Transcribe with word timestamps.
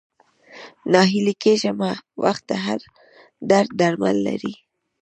ناهيلی 0.91 1.33
کيږه 1.43 1.71
مه، 1.79 1.91
وخت 2.23 2.43
د 2.49 2.51
هر 2.65 2.79
درد 3.49 3.69
درمل 3.79 4.17
لري 4.27 4.53